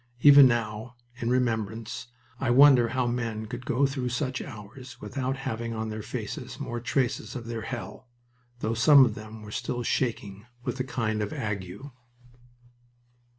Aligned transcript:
Even 0.21 0.47
now, 0.47 0.95
in 1.17 1.29
remembrance, 1.29 2.07
I 2.39 2.49
wonder 2.49 2.87
how 2.87 3.05
men 3.05 3.45
could 3.45 3.67
go 3.67 3.85
through 3.85 4.09
such 4.09 4.41
hours 4.41 4.99
without 4.99 5.37
having 5.37 5.75
on 5.75 5.89
their 5.89 6.01
faces 6.01 6.59
more 6.59 6.79
traces 6.79 7.35
of 7.35 7.45
their 7.45 7.61
hell, 7.61 8.07
though 8.61 8.73
some 8.73 9.05
of 9.05 9.13
them 9.13 9.43
were 9.43 9.51
still 9.51 9.83
shaking 9.83 10.47
with 10.63 10.79
a 10.79 10.83
kind 10.83 11.21
of 11.21 11.31
ague. 11.31 11.71